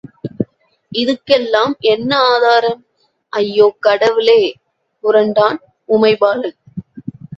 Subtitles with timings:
[0.91, 2.81] இதுக்கெல்லாம் என்ன ஆதாரம்?″
[3.33, 4.41] ″ஐயோ, கடவுளே!
[5.03, 5.59] புரண்டான்
[5.89, 6.57] உமைபாலன்.